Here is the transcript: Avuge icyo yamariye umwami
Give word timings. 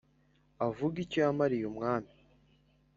Avuge 0.67 0.97
icyo 1.05 1.17
yamariye 1.25 1.65
umwami 1.71 2.11